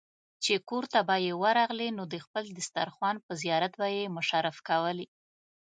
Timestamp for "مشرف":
4.17-4.57